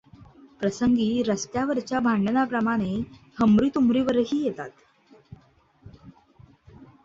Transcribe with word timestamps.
प्रसंगी 0.59 1.21
रस्त्यावरच्या 1.23 1.99
भांडणांप्रमाणे 1.99 2.91
हमरी 3.39 3.69
तुमरीवरही 3.75 4.43
येतात. 4.43 4.69